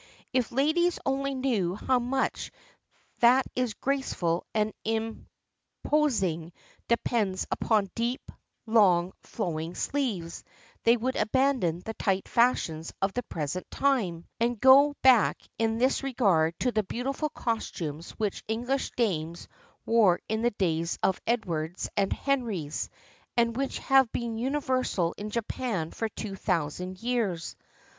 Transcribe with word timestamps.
If 0.33 0.51
ladies 0.51 0.97
only 1.05 1.35
knew 1.35 1.75
how 1.75 1.99
much 1.99 2.51
that 3.19 3.45
is 3.55 3.75
graceful 3.75 4.47
and 4.51 4.73
impos 4.83 6.23
ing 6.23 6.53
depends 6.87 7.45
upon 7.51 7.91
deep, 7.93 8.31
long, 8.65 9.13
flowing 9.21 9.75
sleeves, 9.75 10.43
they 10.85 10.97
would 10.97 11.15
abandon 11.17 11.81
the 11.81 11.93
tight 11.93 12.27
fashions 12.27 12.91
of 12.99 13.13
the 13.13 13.21
present 13.21 13.69
time, 13.69 14.25
and 14.39 14.59
go 14.59 14.95
back 15.03 15.39
in 15.59 15.77
this 15.77 16.01
regard 16.01 16.59
to 16.61 16.71
the 16.71 16.81
beautiful 16.81 17.29
costumes 17.29 18.09
which 18.17 18.43
English 18.47 18.89
dames 18.97 19.47
wore 19.85 20.19
in 20.27 20.41
the 20.41 20.49
days 20.49 20.97
of 21.03 21.17
the 21.17 21.33
Edwards 21.33 21.87
and 21.95 22.11
Henries, 22.11 22.89
and 23.37 23.55
which 23.55 23.77
have 23.77 24.11
been 24.11 24.39
universal 24.39 25.13
in 25.19 25.29
Japan 25.29 25.91
for 25.91 26.09
two 26.09 26.35
thousand 26.35 27.03
years. 27.03 27.55